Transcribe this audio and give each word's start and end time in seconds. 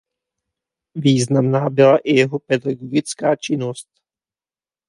Významná 0.95 1.69
byla 1.69 1.97
i 1.97 2.11
jeho 2.13 2.39
pedagogická 2.39 3.35
činnost. 3.35 3.89